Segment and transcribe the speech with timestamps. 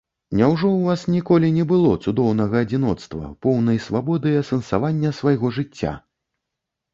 [0.37, 5.93] Няўжо ў вас ніколі не было цудоўнага адзіноцтва, поўнай свабоды і асэнсавання свайго жыцця?